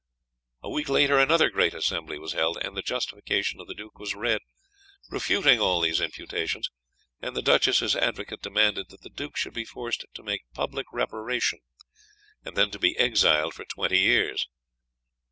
A 0.63 0.69
week 0.71 0.89
later 0.89 1.19
another 1.19 1.51
great 1.51 1.75
assembly 1.75 2.17
was 2.17 2.33
held, 2.33 2.57
and 2.57 2.75
the 2.75 2.81
justification 2.81 3.61
of 3.61 3.67
the 3.67 3.75
duke 3.75 3.99
was 3.99 4.15
read, 4.15 4.41
refuting 5.11 5.59
all 5.59 5.79
these 5.79 6.01
imputations, 6.01 6.71
and 7.21 7.35
the 7.35 7.41
duchess's 7.43 7.95
advocate 7.95 8.41
demanded 8.41 8.87
that 8.89 9.01
the 9.01 9.11
duke 9.11 9.37
should 9.37 9.53
be 9.53 9.63
forced 9.63 10.03
to 10.11 10.23
make 10.23 10.41
public 10.55 10.87
reparation, 10.91 11.59
and 12.43 12.57
then 12.57 12.71
to 12.71 12.79
be 12.79 12.97
exiled 12.97 13.53
for 13.53 13.65
twenty 13.65 13.99
years. 13.99 14.47